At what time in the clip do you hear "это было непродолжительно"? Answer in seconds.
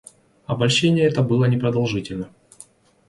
1.05-2.29